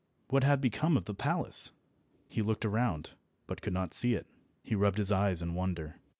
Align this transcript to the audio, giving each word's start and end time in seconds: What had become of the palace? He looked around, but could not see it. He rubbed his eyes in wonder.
What 0.29 0.43
had 0.43 0.61
become 0.61 0.97
of 0.97 1.05
the 1.05 1.13
palace? 1.13 1.73
He 2.27 2.41
looked 2.41 2.65
around, 2.65 3.11
but 3.45 3.61
could 3.61 3.71
not 3.73 3.93
see 3.93 4.15
it. 4.15 4.25
He 4.63 4.73
rubbed 4.73 4.97
his 4.97 5.11
eyes 5.11 5.43
in 5.43 5.53
wonder. 5.53 5.99